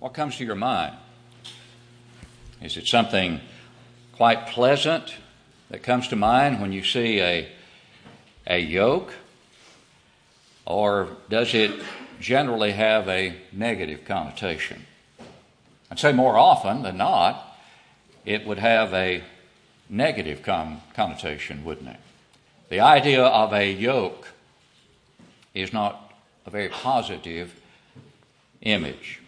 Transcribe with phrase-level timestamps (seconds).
[0.00, 0.94] what comes to your mind?
[2.62, 3.40] Is it something
[4.12, 5.14] quite pleasant
[5.70, 7.48] that comes to mind when you see a,
[8.46, 9.12] a yoke?
[10.66, 11.72] Or does it
[12.20, 14.84] generally have a negative connotation?
[15.90, 17.58] I'd say more often than not,
[18.24, 19.22] it would have a
[19.88, 22.00] negative con- connotation, wouldn't it?
[22.68, 24.28] The idea of a yoke
[25.54, 26.12] is not
[26.44, 27.58] a very positive
[28.60, 29.20] image.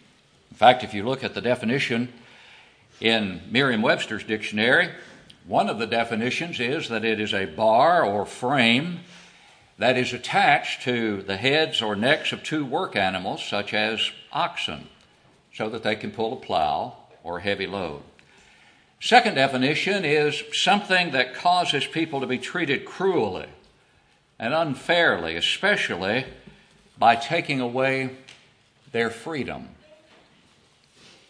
[0.61, 2.13] In fact, if you look at the definition
[2.99, 4.89] in Merriam Webster's dictionary,
[5.47, 8.99] one of the definitions is that it is a bar or frame
[9.79, 14.87] that is attached to the heads or necks of two work animals, such as oxen,
[15.51, 18.03] so that they can pull a plow or heavy load.
[18.99, 23.49] Second definition is something that causes people to be treated cruelly
[24.37, 26.23] and unfairly, especially
[26.99, 28.15] by taking away
[28.91, 29.67] their freedom.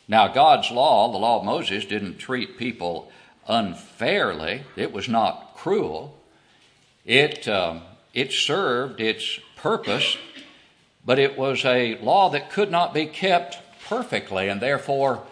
[0.07, 3.11] Now, God's law, the law of Moses, didn't treat people
[3.47, 6.17] unfairly, it was not cruel.
[7.05, 7.81] It, um,
[8.13, 10.17] it served its purpose,
[11.05, 15.23] but it was a law that could not be kept perfectly, and therefore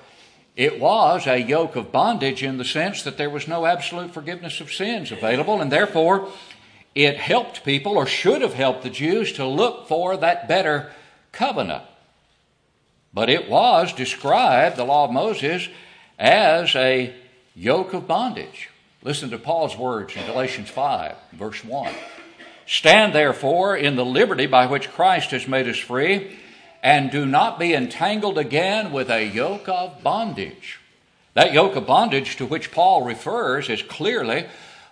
[0.56, 4.60] it was a yoke of bondage in the sense that there was no absolute forgiveness
[4.60, 6.30] of sins available, and therefore
[6.96, 10.92] it helped people, or should have helped the Jews, to look for that better
[11.32, 11.84] covenant.
[13.14, 15.68] But it was described, the law of Moses,
[16.18, 17.14] as a
[17.56, 18.70] yoke of bondage.
[19.02, 21.94] Listen to Paul's words in Galatians 5, verse 1.
[22.66, 26.38] Stand therefore in the liberty by which Christ has made us free
[26.84, 30.80] and do not be entangled again with a yoke of bondage.
[31.34, 34.46] That yoke of bondage to which Paul refers is clearly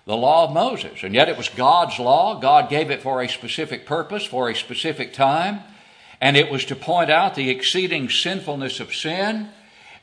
[0.06, 1.04] the law of Moses.
[1.04, 2.40] And yet it was God's law.
[2.40, 5.60] God gave it for a specific purpose, for a specific time.
[6.20, 9.50] And it was to point out the exceeding sinfulness of sin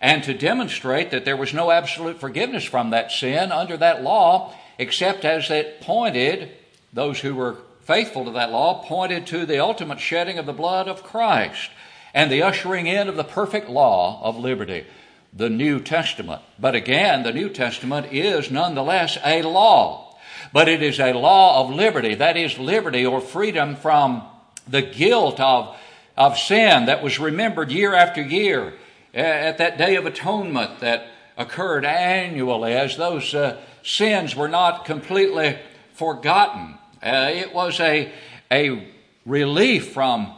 [0.01, 4.55] and to demonstrate that there was no absolute forgiveness from that sin under that law,
[4.79, 6.51] except as it pointed,
[6.93, 10.89] those who were faithful to that law, pointed to the ultimate shedding of the blood
[10.89, 11.71] of Christ
[12.13, 14.87] and the ushering in of the perfect law of liberty,
[15.33, 16.43] the New Testament.
[16.59, 20.17] But again, the New Testament is nonetheless a law,
[20.53, 22.15] but it is a law of liberty.
[22.15, 24.23] That is liberty or freedom from
[24.69, 25.77] the guilt of,
[26.17, 28.75] of sin that was remembered year after year
[29.13, 35.59] at that day of atonement that occurred annually as those uh, sins were not completely
[35.93, 36.79] forgotten.
[37.03, 38.13] Uh, it was a,
[38.51, 38.89] a
[39.27, 40.35] relief from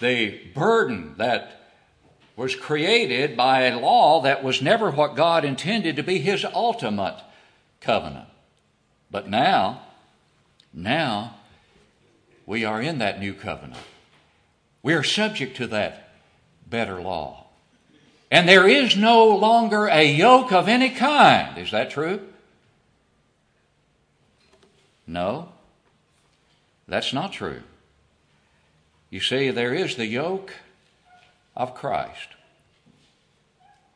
[0.00, 1.60] the burden that
[2.36, 7.20] was created by a law that was never what God intended to be His ultimate
[7.80, 8.28] covenant.
[9.10, 9.82] But now,
[10.72, 11.36] now,
[12.46, 13.78] we are in that new covenant.
[14.82, 16.08] We are subject to that
[16.68, 17.46] better law.
[18.30, 21.58] And there is no longer a yoke of any kind.
[21.58, 22.20] Is that true?
[25.06, 25.50] No.
[26.88, 27.62] That's not true.
[29.10, 30.54] You see, there is the yoke
[31.54, 32.28] of Christ.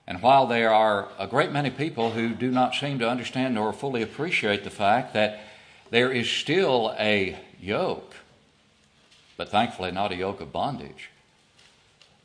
[0.07, 3.73] And while there are a great many people who do not seem to understand nor
[3.73, 5.41] fully appreciate the fact that
[5.91, 8.16] there is still a yoke,
[9.37, 11.11] but thankfully not a yoke of bondage,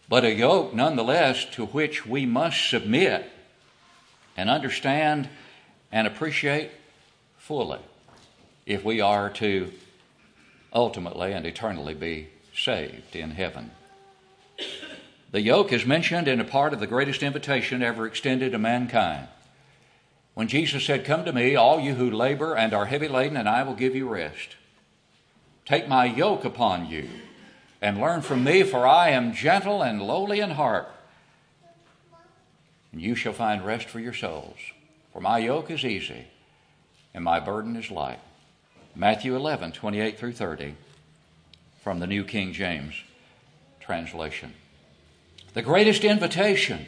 [0.07, 3.29] but a yoke nonetheless to which we must submit
[4.35, 5.29] and understand
[5.91, 6.71] and appreciate
[7.37, 7.79] fully
[8.65, 9.71] if we are to
[10.73, 13.71] ultimately and eternally be saved in heaven.
[15.31, 19.27] The yoke is mentioned in a part of the greatest invitation ever extended to mankind.
[20.33, 23.47] When Jesus said, Come to me, all you who labor and are heavy laden, and
[23.47, 24.55] I will give you rest.
[25.65, 27.07] Take my yoke upon you
[27.81, 30.89] and learn from me, for I am gentle and lowly in heart,
[32.91, 34.57] and you shall find rest for your souls.
[35.13, 36.27] For my yoke is easy
[37.13, 38.19] and my burden is light.
[38.95, 40.75] Matthew 11, 28 through 30,
[41.81, 42.95] from the New King James
[43.79, 44.53] translation.
[45.53, 46.87] The greatest invitation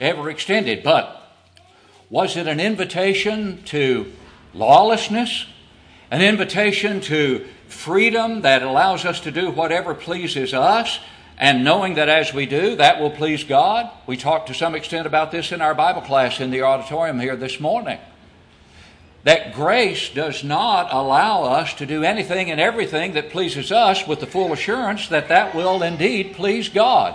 [0.00, 1.18] ever extended, but
[2.10, 4.12] was it an invitation to
[4.52, 5.46] lawlessness?
[6.10, 11.00] An invitation to freedom that allows us to do whatever pleases us?
[11.38, 13.90] And knowing that as we do, that will please God.
[14.06, 17.36] We talked to some extent about this in our Bible class in the auditorium here
[17.36, 17.98] this morning
[19.24, 24.20] that grace does not allow us to do anything and everything that pleases us with
[24.20, 27.14] the full assurance that that will indeed please God.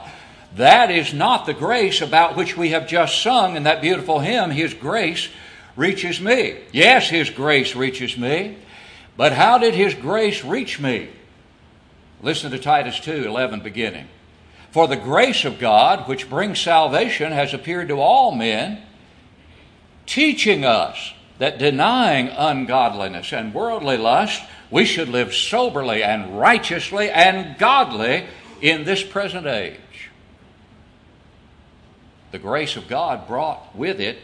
[0.56, 4.52] That is not the grace about which we have just sung in that beautiful hymn,
[4.52, 5.28] His grace
[5.76, 6.58] reaches me.
[6.72, 8.58] Yes, His grace reaches me,
[9.18, 11.10] but how did His grace reach me?
[12.22, 14.08] Listen to Titus 2 11 beginning.
[14.72, 18.82] For the grace of God, which brings salvation, has appeared to all men,
[20.06, 27.58] teaching us that denying ungodliness and worldly lust, we should live soberly and righteously and
[27.58, 28.26] godly
[28.62, 29.80] in this present age.
[32.32, 34.20] The grace of God brought with it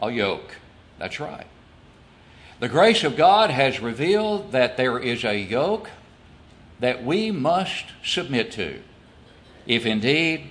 [0.00, 0.56] a yoke.
[0.98, 1.46] That's right.
[2.64, 5.90] The grace of God has revealed that there is a yoke
[6.80, 8.80] that we must submit to
[9.66, 10.48] if indeed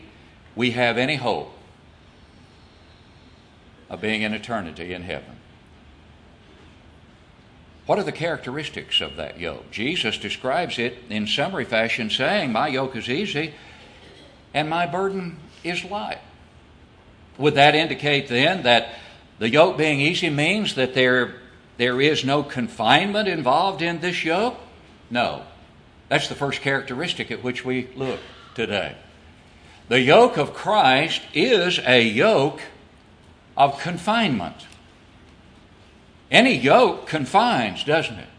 [0.56, 1.52] we have any hope
[3.90, 5.38] of being in eternity in heaven.
[7.88, 9.72] What are the characteristics of that yoke?
[9.72, 13.56] Jesus describes it in summary fashion, saying, My yoke is easy
[14.54, 16.22] and my burden is light.
[17.40, 19.00] Would that indicate then that
[19.40, 21.40] the yoke being easy means that there,
[21.78, 24.60] there is no confinement involved in this yoke?
[25.10, 25.44] No.
[26.10, 28.20] That's the first characteristic at which we look
[28.56, 28.96] today.
[29.90, 32.62] The yoke of Christ is a yoke
[33.58, 34.68] of confinement.
[36.32, 38.30] Any yoke confines, doesn't it?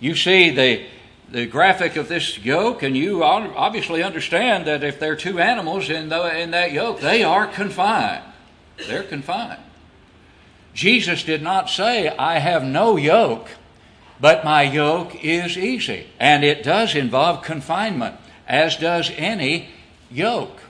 [0.00, 0.86] You see the,
[1.30, 5.90] the graphic of this yoke, and you obviously understand that if there are two animals
[5.90, 8.24] in, the, in that yoke, they are confined.
[8.86, 9.60] They're confined.
[10.76, 13.48] Jesus did not say, I have no yoke,
[14.20, 16.06] but my yoke is easy.
[16.20, 19.70] And it does involve confinement, as does any
[20.10, 20.60] yoke.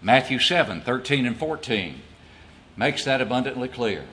[0.00, 2.02] Matthew 7 13 and 14
[2.76, 4.04] makes that abundantly clear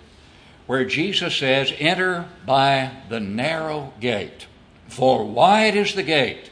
[0.66, 4.48] where Jesus says, Enter by the narrow gate.
[4.88, 6.50] For wide is the gate,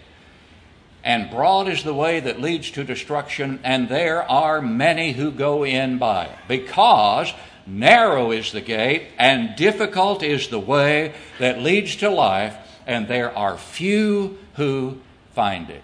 [1.03, 5.65] and broad is the way that leads to destruction, and there are many who go
[5.65, 6.37] in by it.
[6.47, 7.33] Because
[7.69, 12.55] narrow is the gate, and difficult is the way that leads to life,
[12.87, 14.97] and there are few who
[15.33, 15.83] find it.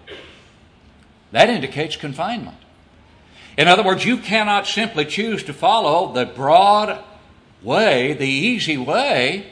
[1.31, 2.57] That indicates confinement.
[3.57, 7.01] In other words, you cannot simply choose to follow the broad
[7.61, 9.47] way, the easy way,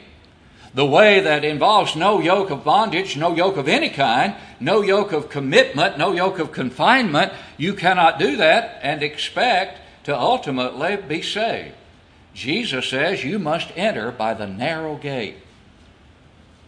[0.74, 5.12] the way that involves no yoke of bondage, no yoke of any kind, no yoke
[5.12, 11.22] of commitment, no yoke of confinement, you cannot do that and expect to ultimately be
[11.22, 11.74] saved.
[12.34, 15.36] Jesus says you must enter by the narrow gate.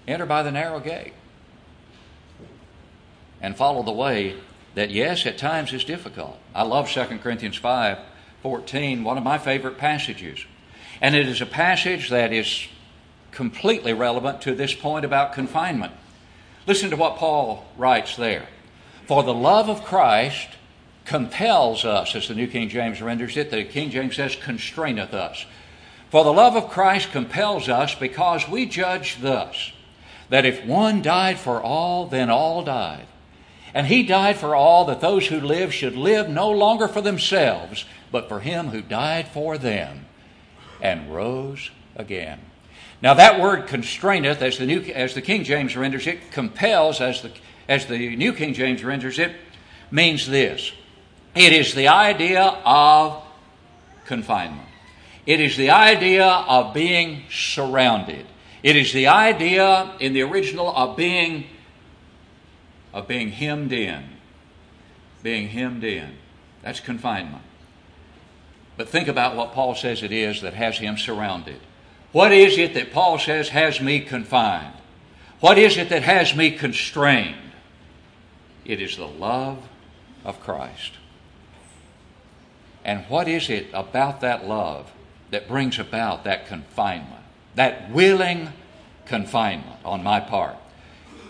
[0.06, 1.12] Enter by the narrow gate.
[3.40, 4.36] And follow the way
[4.74, 6.38] that, yes, at times is difficult.
[6.54, 7.98] I love 2 Corinthians 5
[8.42, 10.44] 14, one of my favorite passages.
[11.00, 12.68] And it is a passage that is
[13.32, 15.92] completely relevant to this point about confinement.
[16.66, 18.46] Listen to what Paul writes there.
[19.06, 20.48] For the love of Christ
[21.04, 23.50] compels us, as the New King James renders it.
[23.50, 25.46] The King James says, constraineth us.
[26.16, 29.72] For the love of Christ compels us because we judge thus
[30.30, 33.04] that if one died for all, then all died.
[33.74, 37.84] And he died for all that those who live should live no longer for themselves,
[38.10, 40.06] but for him who died for them
[40.80, 42.40] and rose again.
[43.02, 47.20] Now, that word constraineth, as the, New, as the King James renders it, compels, as
[47.20, 47.30] the,
[47.68, 49.32] as the New King James renders it,
[49.90, 50.72] means this
[51.34, 53.22] it is the idea of
[54.06, 54.65] confinement,
[55.26, 58.26] it is the idea of being surrounded,
[58.62, 61.44] it is the idea in the original of being,
[62.92, 64.04] of being hemmed in.
[65.22, 66.16] Being hemmed in.
[66.62, 67.42] That's confinement.
[68.76, 71.60] But think about what Paul says it is that has him surrounded.
[72.12, 74.74] What is it that Paul says has me confined?
[75.40, 77.52] What is it that has me constrained?
[78.64, 79.68] It is the love
[80.24, 80.92] of Christ.
[82.84, 84.90] And what is it about that love
[85.30, 87.22] that brings about that confinement,
[87.54, 88.52] that willing
[89.06, 90.56] confinement on my part?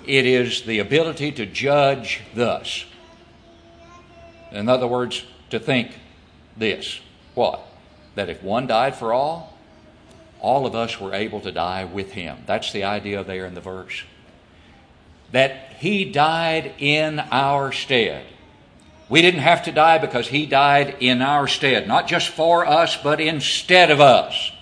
[0.07, 2.85] It is the ability to judge thus.
[4.53, 5.93] In other words, to think
[6.57, 7.01] this
[7.35, 7.61] what?
[8.15, 9.57] That if one died for all,
[10.41, 12.39] all of us were able to die with him.
[12.47, 14.05] That's the idea there in the verse.
[15.33, 18.25] That he died in our stead.
[19.09, 22.97] We didn't have to die because he died in our stead, not just for us,
[22.97, 24.53] but instead of us.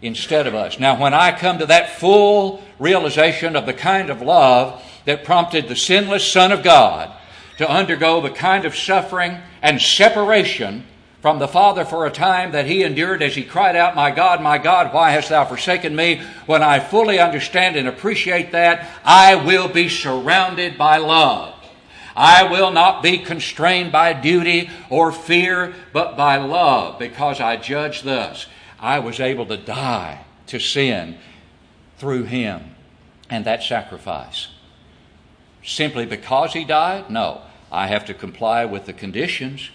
[0.00, 0.78] Instead of us.
[0.78, 5.66] Now, when I come to that full realization of the kind of love that prompted
[5.66, 7.12] the sinless Son of God
[7.56, 10.84] to undergo the kind of suffering and separation
[11.20, 14.40] from the Father for a time that he endured as he cried out, My God,
[14.40, 16.22] my God, why hast thou forsaken me?
[16.46, 21.57] When I fully understand and appreciate that, I will be surrounded by love.
[22.18, 28.02] I will not be constrained by duty or fear, but by love, because I judge
[28.02, 28.48] thus.
[28.80, 31.16] I was able to die to sin
[31.96, 32.74] through him
[33.30, 34.48] and that sacrifice.
[35.62, 37.08] Simply because he died?
[37.08, 37.42] No.
[37.70, 39.70] I have to comply with the conditions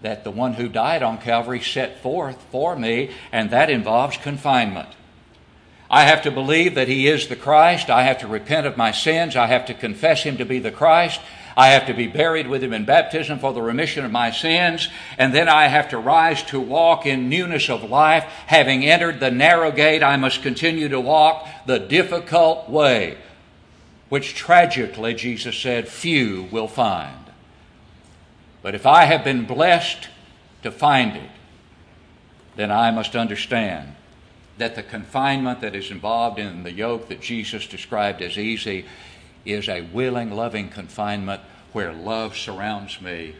[0.00, 4.88] that the one who died on Calvary set forth for me, and that involves confinement.
[5.90, 7.90] I have to believe that He is the Christ.
[7.90, 9.36] I have to repent of my sins.
[9.36, 11.20] I have to confess Him to be the Christ.
[11.56, 14.88] I have to be buried with Him in baptism for the remission of my sins.
[15.18, 18.24] And then I have to rise to walk in newness of life.
[18.46, 23.18] Having entered the narrow gate, I must continue to walk the difficult way,
[24.08, 27.18] which tragically, Jesus said, few will find.
[28.62, 30.08] But if I have been blessed
[30.62, 31.30] to find it,
[32.56, 33.96] then I must understand
[34.58, 38.84] that the confinement that is involved in the yoke that Jesus described as easy
[39.44, 41.40] is a willing, loving confinement
[41.72, 43.34] where love surrounds me.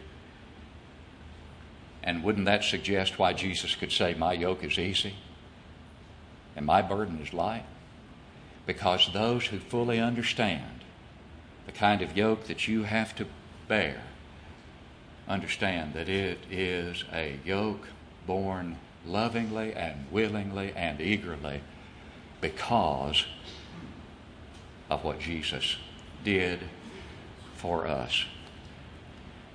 [2.03, 5.15] And wouldn't that suggest why Jesus could say, My yoke is easy
[6.55, 7.65] and my burden is light?
[8.65, 10.83] Because those who fully understand
[11.65, 13.25] the kind of yoke that you have to
[13.67, 14.01] bear
[15.27, 17.87] understand that it is a yoke
[18.27, 21.61] borne lovingly and willingly and eagerly
[22.41, 23.25] because
[24.89, 25.77] of what Jesus
[26.23, 26.59] did
[27.55, 28.25] for us.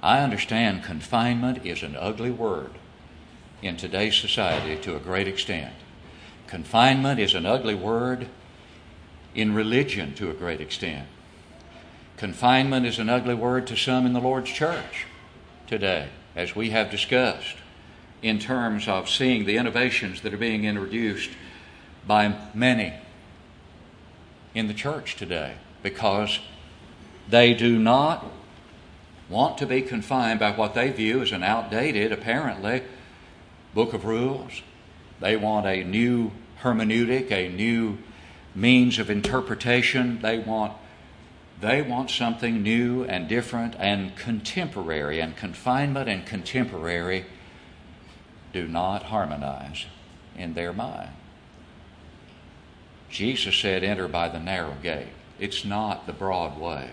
[0.03, 2.71] I understand confinement is an ugly word
[3.63, 5.75] in today's society to a great extent.
[6.47, 8.29] Confinement is an ugly word
[9.35, 11.09] in religion to a great extent.
[12.17, 15.07] Confinement is an ugly word to some in the Lord's church
[15.67, 17.57] today, as we have discussed,
[18.23, 21.31] in terms of seeing the innovations that are being introduced
[22.07, 22.95] by many
[24.55, 26.41] in the church today because
[27.31, 28.25] they do not
[29.29, 32.83] want to be confined by what they view as an outdated, apparently,
[33.75, 34.63] book of rules.
[35.21, 36.33] They want a new
[36.63, 37.99] hermeneutic, a new
[38.55, 40.21] means of interpretation.
[40.23, 40.73] They want
[41.61, 47.27] they want something new and different and contemporary, and confinement and contemporary
[48.53, 49.87] do not harmonize
[50.37, 51.11] in their mind.
[53.11, 55.09] Jesus said, Enter by the narrow gate.
[55.41, 56.93] It's not the broad way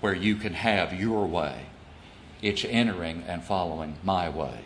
[0.00, 1.66] where you can have your way,
[2.40, 4.64] it's entering and following my way.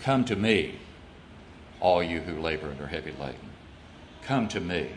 [0.00, 0.78] Come to me,
[1.80, 3.50] all you who labor and are heavy laden.
[4.22, 4.90] Come to me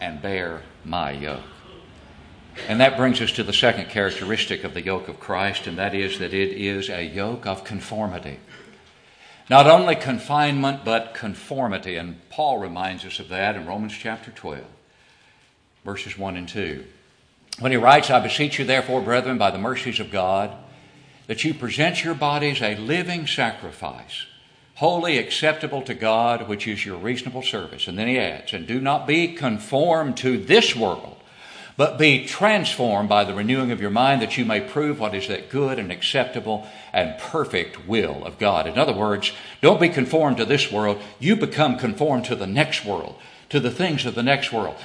[0.00, 1.40] and bear my yoke.
[2.68, 5.94] And that brings us to the second characteristic of the yoke of Christ, and that
[5.94, 8.38] is that it is a yoke of conformity.
[9.48, 11.96] Not only confinement, but conformity.
[11.96, 14.64] And Paul reminds us of that in Romans chapter 12,
[15.86, 16.84] verses 1 and 2.
[17.60, 20.50] When he writes, I beseech you, therefore, brethren, by the mercies of God,
[21.28, 24.26] that you present your bodies a living sacrifice
[24.76, 27.88] holy, acceptable to God, which is your reasonable service.
[27.88, 31.16] And then he adds, and do not be conformed to this world,
[31.78, 35.28] but be transformed by the renewing of your mind that you may prove what is
[35.28, 38.66] that good and acceptable and perfect will of God.
[38.66, 41.00] In other words, don't be conformed to this world.
[41.18, 43.16] You become conformed to the next world,
[43.48, 44.76] to the things of the next world.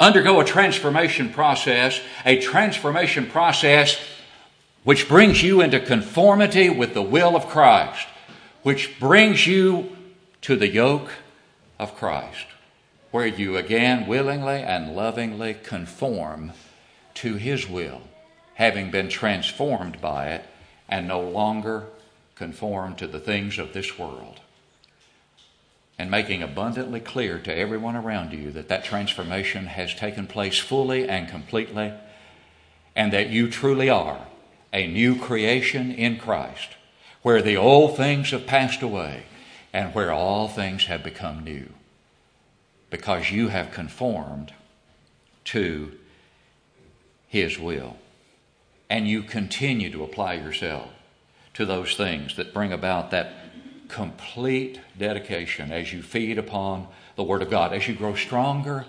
[0.00, 3.98] Undergo a transformation process, a transformation process
[4.82, 8.06] which brings you into conformity with the will of Christ
[8.64, 9.94] which brings you
[10.40, 11.10] to the yoke
[11.78, 12.46] of Christ,
[13.12, 16.52] where you again willingly and lovingly conform
[17.12, 18.00] to His will,
[18.54, 20.44] having been transformed by it
[20.88, 21.84] and no longer
[22.34, 24.40] conform to the things of this world.
[25.96, 31.08] And making abundantly clear to everyone around you that that transformation has taken place fully
[31.08, 31.92] and completely,
[32.96, 34.26] and that you truly are
[34.72, 36.70] a new creation in Christ
[37.22, 39.22] where the old things have passed away
[39.72, 41.68] and where all things have become new.
[42.90, 44.52] Because you have conformed
[45.44, 45.92] to
[47.26, 47.96] His will.
[48.90, 50.90] And you continue to apply yourself
[51.54, 53.32] to those things that bring about that
[53.88, 58.86] complete dedication as you feed upon the Word of God, as you grow stronger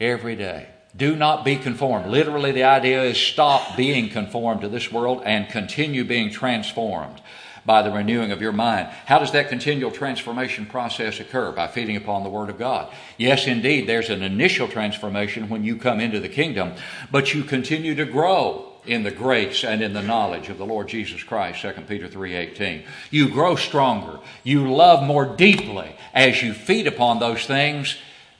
[0.00, 0.68] every day.
[0.96, 2.06] Do not be conformed.
[2.06, 7.20] Literally, the idea is stop being conformed to this world and continue being transformed
[7.66, 8.88] by the renewing of your mind.
[9.06, 11.50] How does that continual transformation process occur?
[11.50, 12.92] By feeding upon the Word of God.
[13.16, 16.74] Yes, indeed, there's an initial transformation when you come into the kingdom,
[17.10, 20.88] but you continue to grow in the grace and in the knowledge of the Lord
[20.88, 24.18] Jesus Christ 2 Peter 3:18 you grow stronger.
[24.42, 27.96] You love more deeply as you feed upon those things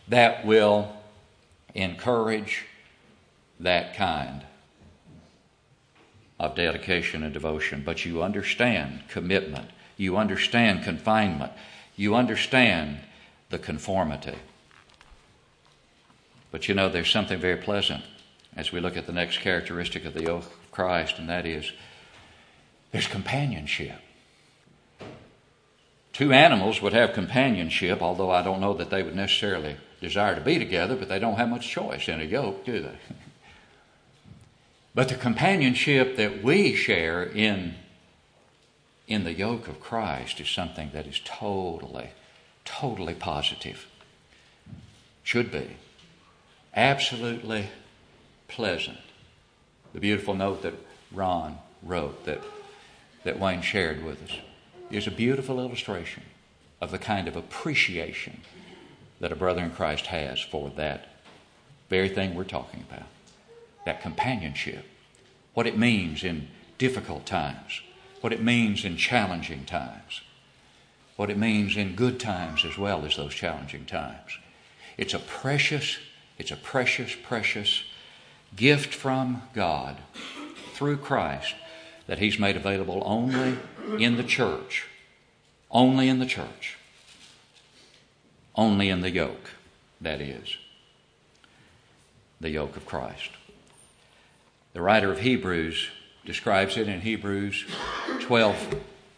[0.09, 0.95] that will
[1.75, 2.65] encourage
[3.61, 4.43] that kind
[6.39, 11.53] of dedication and devotion, but you understand commitment, you understand confinement,
[11.97, 12.99] you understand
[13.51, 14.37] the conformity.
[16.51, 18.05] But you know, there's something very pleasant
[18.57, 21.73] as we look at the next characteristic of the yoke of Christ, and that is
[22.93, 24.01] there's companionship.
[26.13, 30.41] Two animals would have companionship, although I don't know that they would necessarily desire to
[30.41, 32.99] be together, but they don't have much choice in a yoke, do they?
[34.95, 37.75] but the companionship that we share in,
[39.09, 42.11] in the yoke of Christ is something that is totally,
[42.65, 43.89] totally positive.
[45.25, 45.79] Should be.
[46.77, 47.71] Absolutely
[48.55, 48.99] pleasant.
[49.95, 50.75] The beautiful note that
[51.11, 52.41] Ron wrote that,
[53.25, 54.39] that Wayne shared with us
[54.93, 56.23] is a beautiful illustration
[56.81, 58.43] of the kind of appreciation
[59.19, 61.09] that a brother in Christ has for that
[61.91, 63.07] very thing we're talking about
[63.87, 64.87] that companionship,
[65.53, 67.83] what it means in difficult times,
[68.23, 70.23] what it means in challenging times,
[71.17, 74.39] what it means in good times as well as those challenging times.
[74.97, 75.99] It's a precious,
[76.39, 77.83] it's a precious, precious
[78.57, 79.99] gift from God
[80.73, 81.55] through Christ
[82.07, 83.59] that He's made available only
[83.99, 84.87] in the church.
[85.71, 86.77] Only in the church.
[88.55, 89.51] Only in the yoke,
[90.01, 90.57] that is.
[92.41, 93.31] The yoke of Christ.
[94.73, 95.89] The writer of Hebrews
[96.25, 97.65] describes it in Hebrews
[98.21, 98.77] 12,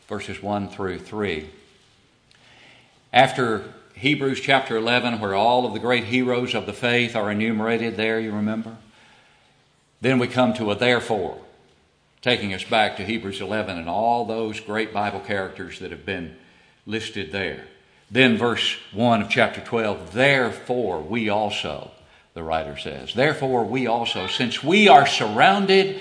[0.09, 1.50] verses 1 through 3.
[3.12, 7.97] After Hebrews chapter 11, where all of the great heroes of the faith are enumerated
[7.97, 8.76] there, you remember?
[10.00, 11.38] Then we come to a therefore,
[12.21, 16.37] taking us back to Hebrews 11 and all those great Bible characters that have been
[16.85, 17.65] listed there.
[18.11, 21.91] Then, verse 1 of chapter 12, therefore we also,
[22.35, 26.00] the writer says, therefore we also, since we are surrounded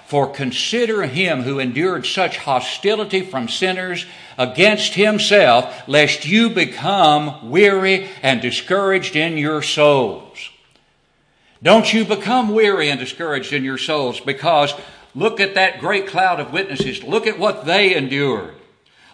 [0.11, 4.05] For consider him who endured such hostility from sinners
[4.37, 10.49] against himself, lest you become weary and discouraged in your souls.
[11.63, 14.73] Don't you become weary and discouraged in your souls because
[15.15, 17.01] look at that great cloud of witnesses.
[17.05, 18.55] Look at what they endured.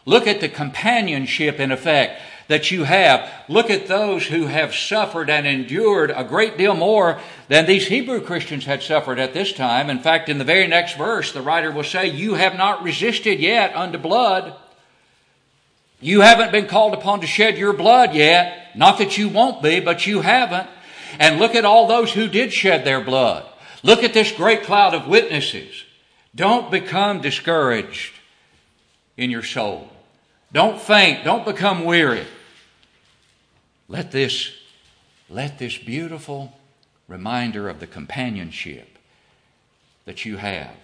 [0.07, 3.29] Look at the companionship in effect that you have.
[3.47, 8.21] Look at those who have suffered and endured a great deal more than these Hebrew
[8.21, 9.89] Christians had suffered at this time.
[9.89, 13.39] In fact, in the very next verse, the writer will say, You have not resisted
[13.39, 14.55] yet unto blood.
[15.99, 18.75] You haven't been called upon to shed your blood yet.
[18.75, 20.69] Not that you won't be, but you haven't.
[21.19, 23.45] And look at all those who did shed their blood.
[23.83, 25.83] Look at this great cloud of witnesses.
[26.35, 28.13] Don't become discouraged
[29.15, 29.89] in your soul.
[30.51, 31.23] Don't faint.
[31.23, 32.25] Don't become weary.
[33.89, 34.51] Let this,
[35.29, 36.53] let this beautiful
[37.07, 38.97] reminder of the companionship
[40.05, 40.75] that you have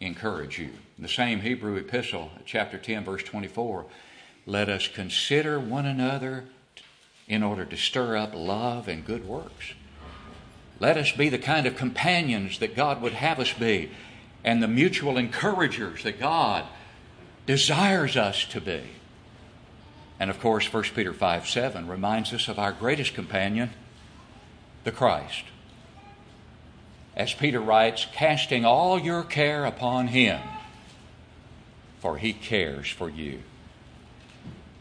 [0.00, 0.70] encourage you.
[0.98, 3.86] In the same Hebrew epistle, chapter 10, verse 24,
[4.44, 6.44] let us consider one another
[7.26, 9.72] in order to stir up love and good works.
[10.78, 13.90] Let us be the kind of companions that God would have us be
[14.44, 16.64] and the mutual encouragers that God
[17.46, 18.82] desires us to be.
[20.22, 23.70] And of course, 1 Peter 5 7 reminds us of our greatest companion,
[24.84, 25.42] the Christ.
[27.16, 30.40] As Peter writes, casting all your care upon him,
[31.98, 33.40] for he cares for you.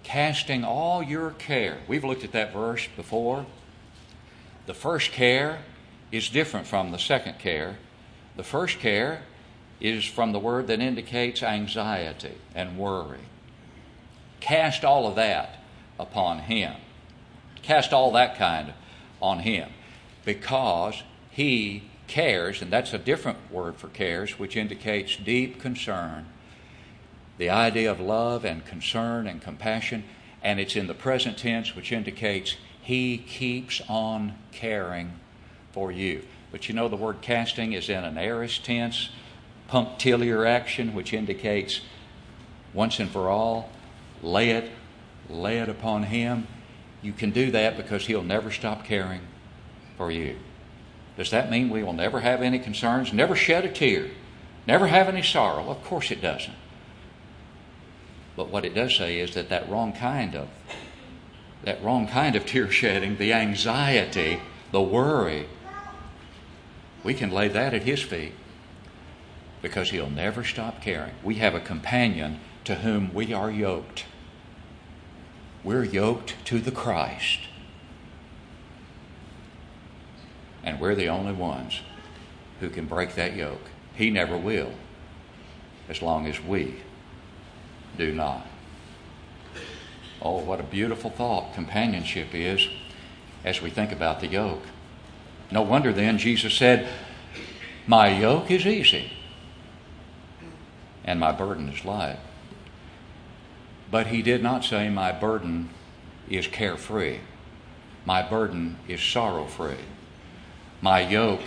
[0.04, 1.80] Casting all your care.
[1.88, 3.47] We've looked at that verse before.
[4.67, 5.63] The first care
[6.12, 7.80] is different from the second care.
[8.36, 9.23] The first care
[9.80, 13.21] is from the word that indicates anxiety and worry.
[14.41, 15.60] Cast all of that
[15.97, 16.73] upon Him.
[17.62, 18.73] Cast all that kind
[19.21, 19.69] on Him
[20.25, 26.25] because He cares, and that's a different word for cares, which indicates deep concern.
[27.38, 30.04] The idea of love and concern and compassion,
[30.43, 35.13] and it's in the present tense, which indicates He keeps on caring
[35.71, 36.23] for you.
[36.51, 39.10] But you know, the word casting is in an aorist tense,
[39.67, 41.82] punctiliar action, which indicates
[42.73, 43.69] once and for all
[44.21, 44.71] lay it,
[45.29, 46.47] lay it upon Him.
[47.01, 49.21] You can do that because He'll never stop caring
[49.97, 50.38] for you.
[51.17, 54.10] Does that mean we will never have any concerns, never shed a tear,
[54.65, 55.69] never have any sorrow?
[55.69, 56.55] Of course it doesn't.
[58.36, 60.47] But what it does say is that that wrong kind of
[61.63, 64.39] that wrong kind of tear shedding, the anxiety,
[64.71, 65.47] the worry,
[67.03, 68.34] we can lay that at his feet
[69.62, 71.13] because he'll never stop caring.
[71.23, 74.05] We have a companion to whom we are yoked
[75.63, 77.39] We're yoked to the Christ.
[80.63, 81.82] And we're the only ones
[82.60, 83.69] who can break that yoke.
[83.95, 84.74] He never will,
[85.89, 86.76] as long as we
[87.97, 88.45] do not.
[90.21, 92.67] Oh, what a beautiful thought companionship is
[93.43, 94.63] as we think about the yoke.
[95.52, 96.88] No wonder then Jesus said,
[97.88, 99.12] My yoke is easy
[101.04, 102.19] and my burden is light.
[103.91, 105.69] But he did not say, My burden
[106.30, 107.19] is carefree.
[108.06, 109.75] My burden is sorrow free.
[110.82, 111.43] My yoke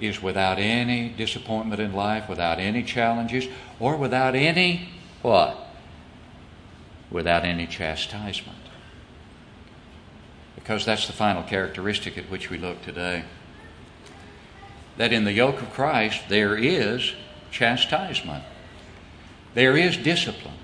[0.00, 3.46] is without any disappointment in life, without any challenges,
[3.78, 4.88] or without any
[5.20, 5.58] what?
[7.10, 8.58] Without any chastisement.
[10.54, 13.24] Because that's the final characteristic at which we look today.
[14.96, 17.12] That in the yoke of Christ there is
[17.50, 18.44] chastisement,
[19.54, 20.54] there is discipline.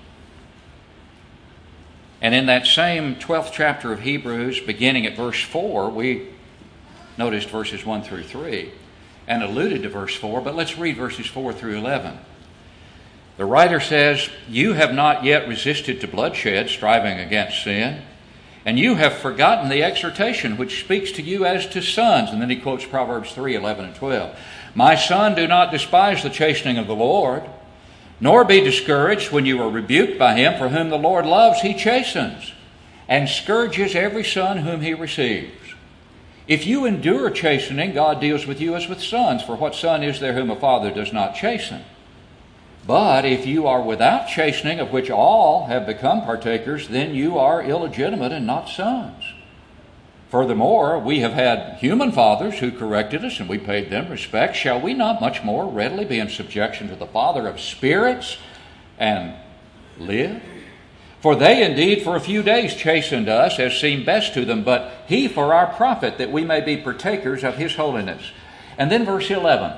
[2.21, 6.27] And in that same 12th chapter of Hebrews, beginning at verse 4, we
[7.17, 8.71] noticed verses 1 through 3
[9.27, 12.17] and alluded to verse 4, but let's read verses 4 through 11.
[13.37, 18.01] The writer says, You have not yet resisted to bloodshed, striving against sin,
[18.65, 22.31] and you have forgotten the exhortation which speaks to you as to sons.
[22.31, 24.37] And then he quotes Proverbs 3 11 and 12.
[24.75, 27.43] My son, do not despise the chastening of the Lord
[28.19, 31.73] nor be discouraged when you are rebuked by him, for whom the Lord loves, he
[31.73, 32.53] chastens,
[33.07, 35.53] and scourges every son whom he receives.
[36.47, 40.19] If you endure chastening, God deals with you as with sons, for what son is
[40.19, 41.83] there whom a father does not chasten?
[42.87, 47.61] But if you are without chastening, of which all have become partakers, then you are
[47.61, 49.28] illegitimate and not sons.
[50.29, 54.55] Furthermore, we have had human fathers who corrected us, and we paid them respect.
[54.55, 58.37] Shall we not much more readily be in subjection to the Father of spirits
[58.99, 59.33] and
[59.97, 60.41] live?
[61.21, 64.91] For they indeed for a few days chastened us as seemed best to them, but
[65.07, 68.31] he for our profit, that we may be partakers of his holiness.
[68.77, 69.73] And then verse 11.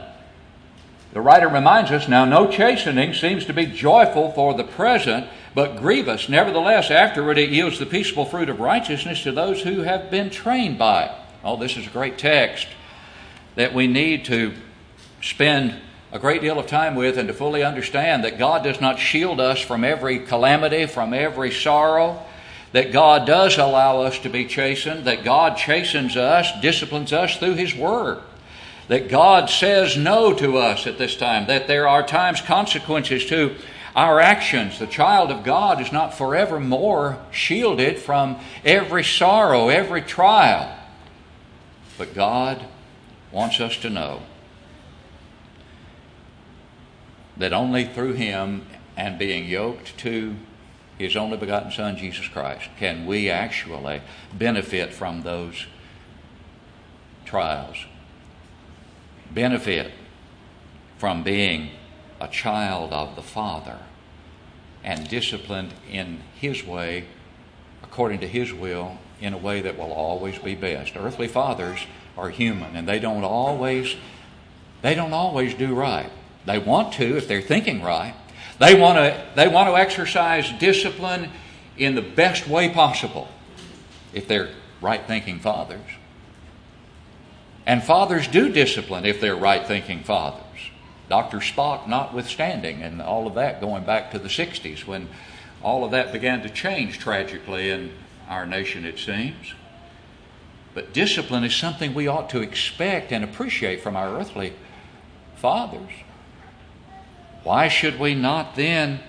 [1.14, 5.78] The writer reminds us now, no chastening seems to be joyful for the present but
[5.78, 6.30] grievous.
[6.30, 10.78] Nevertheless, afterward it yields the peaceable fruit of righteousness to those who have been trained
[10.78, 11.12] by it.
[11.44, 12.68] Oh, this is a great text
[13.56, 14.54] that we need to
[15.22, 15.76] spend
[16.12, 19.40] a great deal of time with and to fully understand that God does not shield
[19.40, 22.22] us from every calamity, from every sorrow,
[22.74, 27.56] that God does allow us to be chastened, that God chastens us, disciplines us through
[27.56, 28.20] His Word,
[28.88, 33.56] that God says no to us at this time, that there are times consequences to
[33.96, 34.80] our actions.
[34.80, 40.78] The child of God is not forevermore shielded from every sorrow, every trial.
[41.98, 42.66] But God
[43.32, 44.22] wants us to know
[47.38, 50.36] that only through Him and being yoked to
[50.98, 54.02] His only begotten Son, Jesus Christ, can we actually
[54.34, 55.66] benefit from those
[57.26, 57.78] trials.
[59.32, 59.92] Benefit
[60.98, 61.72] from being
[62.22, 63.80] a child of the Father
[64.84, 67.06] and disciplined in His way,
[67.84, 70.96] according to His will, in a way that will always be best.
[70.96, 71.86] Earthly fathers
[72.18, 73.96] are human and they don't always
[74.82, 76.10] they don't always do right.
[76.46, 78.16] They want to if they're thinking right.
[78.60, 81.30] They want to they want to exercise discipline
[81.78, 83.28] in the best way possible
[84.14, 84.50] if they're
[84.82, 85.80] right thinking fathers.
[87.66, 90.71] And fathers do discipline if they're right thinking fathers.
[91.12, 91.40] Dr.
[91.40, 95.10] Spock notwithstanding, and all of that going back to the 60s when
[95.62, 97.92] all of that began to change tragically in
[98.30, 99.54] our nation, it seems.
[100.74, 104.54] But discipline is something we ought to expect and appreciate from our earthly
[105.36, 105.92] fathers.
[107.44, 109.02] Why should we not then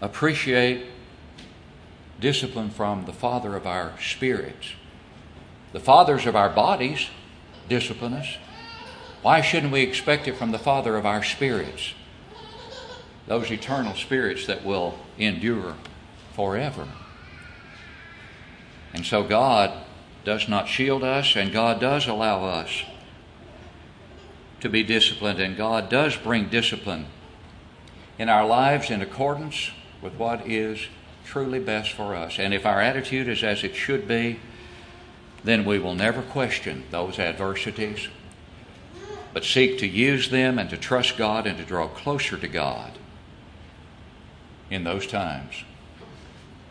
[0.00, 0.86] appreciate
[2.20, 4.74] discipline from the Father of our spirits?
[5.72, 7.08] The fathers of our bodies
[7.68, 8.36] discipline us.
[9.26, 11.94] Why shouldn't we expect it from the Father of our spirits?
[13.26, 15.74] Those eternal spirits that will endure
[16.34, 16.86] forever.
[18.94, 19.84] And so God
[20.22, 22.84] does not shield us, and God does allow us
[24.60, 27.06] to be disciplined, and God does bring discipline
[28.20, 30.86] in our lives in accordance with what is
[31.24, 32.38] truly best for us.
[32.38, 34.38] And if our attitude is as it should be,
[35.42, 38.06] then we will never question those adversities
[39.36, 42.92] but seek to use them and to trust God and to draw closer to God
[44.70, 45.62] in those times.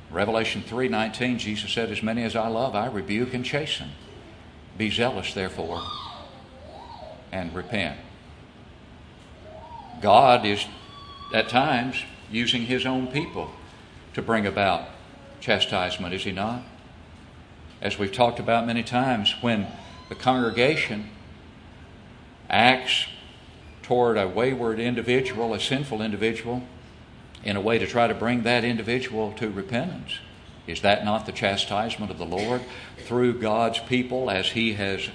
[0.10, 3.91] Revelation 3:19 Jesus said as many as I love I rebuke and chasten.
[4.80, 5.84] Be zealous therefore
[7.32, 7.99] and repent.
[10.01, 10.65] God is
[11.36, 11.97] at times
[12.32, 13.51] using his own people
[14.15, 14.89] to bring about
[15.39, 16.63] chastisement, is he not?
[17.80, 19.67] As we've talked about many times, when
[20.10, 21.12] the congregation
[22.49, 23.08] acts
[23.84, 26.63] toward a wayward individual, a sinful individual,
[27.43, 30.19] in a way to try to bring that individual to repentance.
[30.65, 32.62] Is that not the chastisement of the Lord
[32.97, 35.10] through God's people as He has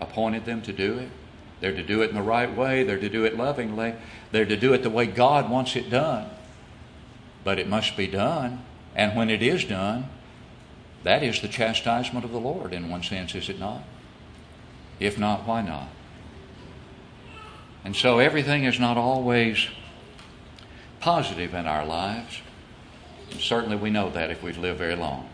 [0.00, 1.08] appointed them to do it?
[1.60, 3.94] They're to do it in the right way, they're to do it lovingly,
[4.32, 6.28] they're to do it the way God wants it done.
[7.42, 8.62] But it must be done,
[8.94, 10.10] and when it is done,
[11.04, 13.82] that is the chastisement of the Lord in one sense, is it not?
[15.00, 15.88] If not, why not?
[17.84, 19.68] And so everything is not always
[21.00, 22.40] positive in our lives.
[23.30, 25.28] And certainly we know that if we've lived very long.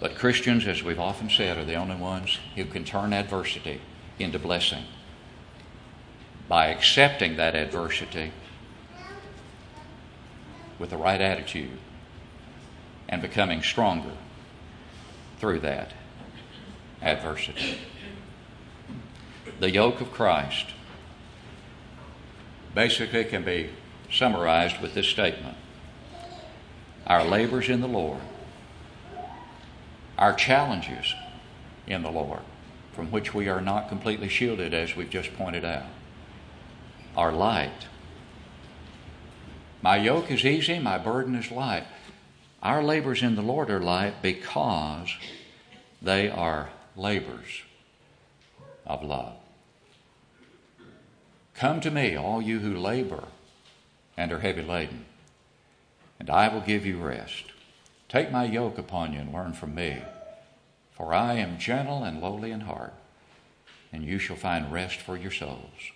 [0.00, 3.80] But Christians, as we've often said, are the only ones who can turn adversity
[4.18, 4.84] into blessing
[6.48, 8.32] by accepting that adversity
[10.78, 11.78] with the right attitude
[13.08, 14.12] and becoming stronger
[15.38, 15.92] through that
[17.02, 17.78] adversity.
[19.60, 20.66] The yoke of Christ
[22.74, 23.70] basically can be
[24.12, 25.56] summarized with this statement
[27.08, 28.20] Our labors in the Lord,
[30.16, 31.12] our challenges
[31.88, 32.42] in the Lord,
[32.92, 35.86] from which we are not completely shielded, as we've just pointed out,
[37.16, 37.86] are light.
[39.82, 41.86] My yoke is easy, my burden is light.
[42.62, 45.16] Our labors in the Lord are light because
[46.00, 47.62] they are labors
[48.86, 49.34] of love.
[51.58, 53.24] Come to me, all you who labor
[54.16, 55.06] and are heavy laden,
[56.20, 57.46] and I will give you rest.
[58.08, 60.00] Take my yoke upon you and learn from me,
[60.92, 62.94] for I am gentle and lowly in heart,
[63.92, 65.90] and you shall find rest for your souls.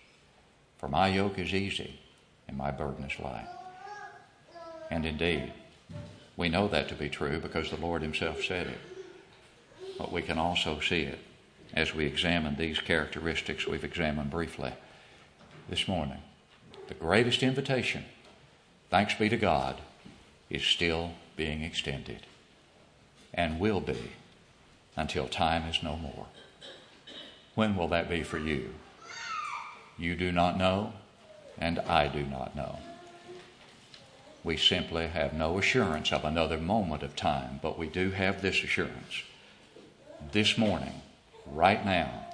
[0.78, 2.00] For my yoke is easy
[2.48, 3.46] and my burden is light.
[4.90, 5.52] And indeed,
[6.36, 8.80] we know that to be true because the Lord Himself said it.
[9.96, 11.20] But we can also see it
[11.72, 14.72] as we examine these characteristics we've examined briefly
[15.68, 16.18] this morning.
[16.88, 18.04] The greatest invitation,
[18.90, 19.80] thanks be to God,
[20.50, 22.26] is still being extended
[23.32, 24.12] and will be
[24.96, 26.26] until time is no more.
[27.54, 28.74] When will that be for you?
[29.96, 30.92] You do not know,
[31.58, 32.78] and I do not know.
[34.44, 38.62] We simply have no assurance of another moment of time, but we do have this
[38.62, 39.22] assurance.
[40.32, 41.02] This morning,
[41.46, 42.26] right now,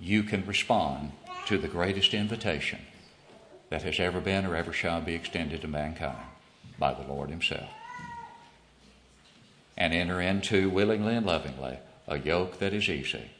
[0.00, 1.12] you can respond
[1.46, 2.80] to the greatest invitation
[3.70, 6.28] that has ever been or ever shall be extended to mankind
[6.78, 7.70] by the Lord Himself.
[9.76, 11.78] And enter into willingly and lovingly
[12.08, 13.30] a yoke that is easy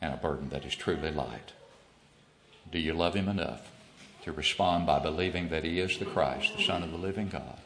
[0.00, 1.52] and a burden that is truly light.
[2.70, 3.70] Do you love Him enough
[4.22, 7.58] to respond by believing that He is the Christ, the Son of the living God,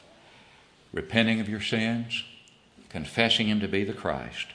[0.92, 2.24] repenting of your sins,
[2.88, 4.46] confessing Him to be the Christ,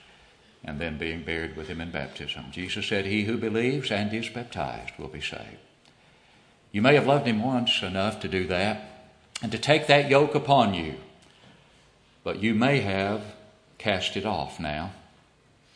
[0.66, 2.46] and then being buried with him in baptism.
[2.52, 5.58] Jesus said, He who believes and is baptized will be saved.
[6.72, 9.10] You may have loved him once enough to do that
[9.42, 10.96] and to take that yoke upon you,
[12.24, 13.22] but you may have
[13.78, 14.94] cast it off now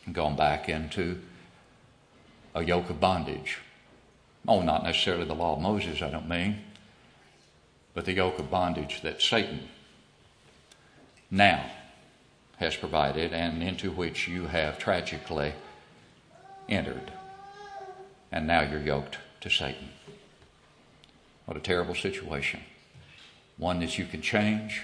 [0.06, 1.20] and gone back into
[2.56, 3.60] a yoke of bondage.
[4.48, 6.62] Oh, not necessarily the law of Moses, I don't mean,
[7.94, 9.68] but the yoke of bondage that Satan
[11.30, 11.70] now
[12.58, 15.54] has provided and into which you have tragically
[16.68, 17.12] entered.
[18.32, 19.90] And now you're yoked to Satan.
[21.46, 22.60] What a terrible situation.
[23.58, 24.84] One that you can change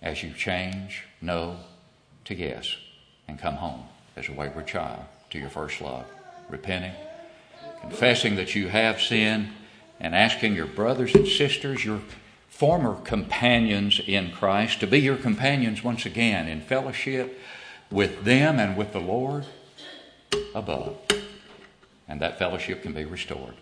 [0.00, 1.58] as you change no
[2.24, 2.76] to yes
[3.28, 3.84] and come home
[4.16, 6.06] as a wayward child to your first love,
[6.48, 6.94] repenting,
[7.80, 9.48] confessing that you have sinned,
[10.00, 12.00] and asking your brothers and sisters, your
[12.52, 17.40] former companions in Christ, to be your companions once again in fellowship
[17.90, 19.46] with them and with the Lord
[20.54, 20.96] above.
[22.06, 23.54] And that fellowship can be restored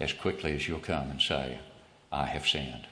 [0.00, 1.60] as quickly as you'll come and say,
[2.12, 2.88] I have sinned.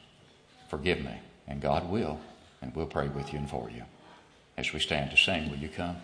[0.68, 1.18] Forgive me.
[1.48, 2.20] And God will,
[2.62, 3.83] and we'll pray with you and for you.
[4.57, 5.96] As we stand to sing, will you come?